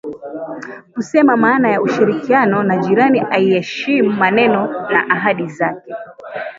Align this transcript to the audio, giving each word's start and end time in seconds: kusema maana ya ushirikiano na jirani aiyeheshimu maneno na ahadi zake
kusema 0.93 1.37
maana 1.37 1.69
ya 1.69 1.81
ushirikiano 1.81 2.63
na 2.63 2.77
jirani 2.77 3.23
aiyeheshimu 3.29 4.11
maneno 4.11 4.87
na 4.89 5.09
ahadi 5.09 5.47
zake 5.47 5.93